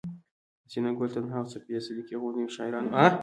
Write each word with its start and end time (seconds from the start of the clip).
حسينه 0.65 0.91
ګل 0.97 1.09
تنها 1.15 1.37
او 1.41 1.47
صفيه 1.53 1.79
صديقي 1.87 2.15
غوندې 2.21 2.43
شاعرانو 2.55 2.89